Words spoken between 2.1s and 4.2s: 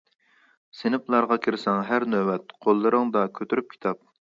نۆۋەت، قوللىرىڭدا كۆتۈرۈپ كىتاب.